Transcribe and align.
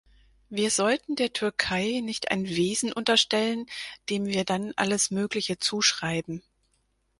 Wir 0.49 0.71
sollten 0.71 1.15
der 1.15 1.31
Türkei 1.31 2.01
nicht 2.03 2.31
ein 2.31 2.47
Wesen 2.49 2.91
unterstellen, 2.91 3.67
dem 4.09 4.25
wir 4.25 4.45
dann 4.45 4.73
alles 4.75 5.11
Mögliche 5.11 5.59
zuschreiben. 5.59 6.41